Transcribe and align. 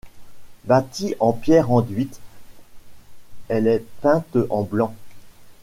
Bâtie 0.65 1.13
en 1.19 1.31
pierre 1.31 1.69
enduite, 1.69 2.19
elle 3.49 3.67
est 3.67 3.85
peinte 4.01 4.35
en 4.49 4.63
blanc. 4.63 4.95